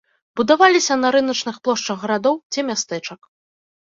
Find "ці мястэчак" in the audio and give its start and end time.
2.55-3.21